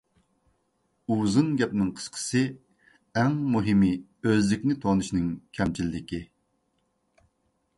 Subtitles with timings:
[1.15, 2.41] ئۇزۇن گەپنىڭ قىسقىسى،
[3.23, 3.91] ئەڭ مۇھىمى
[4.29, 6.23] ئۆزلۈكنى تونۇشنىڭ كەمچىللىكى.